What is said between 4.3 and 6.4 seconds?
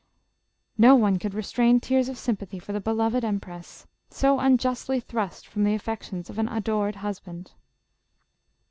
unjustly thrust from the affections of